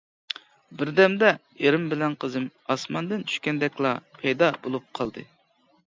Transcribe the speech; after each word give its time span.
بىردەمدە 0.79 1.29
ئىرىم 1.65 1.85
بىلەن 1.93 2.17
قىزىم 2.25 2.49
ئاسماندىن 2.77 3.25
چۈشكەندەكلا 3.29 3.95
پەيدا 4.21 4.53
بولۇپ 4.65 4.93
قالدى. 5.01 5.33